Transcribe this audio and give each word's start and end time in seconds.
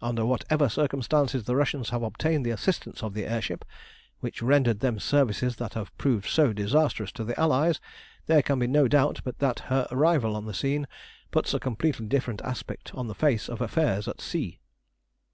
Under 0.00 0.24
whatever 0.24 0.68
circumstances 0.68 1.46
the 1.46 1.56
Russians 1.56 1.88
have 1.88 2.04
obtained 2.04 2.46
the 2.46 2.52
assistance 2.52 3.02
of 3.02 3.12
the 3.12 3.24
air 3.26 3.42
ship, 3.42 3.64
which 4.20 4.40
rendered 4.40 4.78
them 4.78 5.00
services 5.00 5.56
that 5.56 5.74
have 5.74 5.90
proved 5.98 6.28
so 6.28 6.52
disastrous 6.52 7.10
to 7.10 7.24
the 7.24 7.36
Allies, 7.40 7.80
there 8.26 8.40
can 8.40 8.60
be 8.60 8.68
no 8.68 8.86
doubt 8.86 9.22
but 9.24 9.40
that 9.40 9.58
her 9.66 9.88
arrival 9.90 10.36
on 10.36 10.46
the 10.46 10.54
scene 10.54 10.86
puts 11.32 11.52
a 11.54 11.58
completely 11.58 12.06
different 12.06 12.40
aspect 12.42 12.94
on 12.94 13.08
the 13.08 13.16
face 13.16 13.48
of 13.48 13.60
affairs 13.60 14.06
at 14.06 14.20
sea. 14.20 14.60